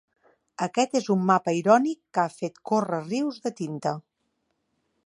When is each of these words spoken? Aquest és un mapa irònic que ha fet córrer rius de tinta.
Aquest 0.65 0.95
és 0.99 1.09
un 1.15 1.21
mapa 1.31 1.53
irònic 1.59 2.01
que 2.17 2.25
ha 2.25 2.33
fet 2.39 2.59
córrer 2.71 3.03
rius 3.13 3.41
de 3.47 3.57
tinta. 3.63 3.95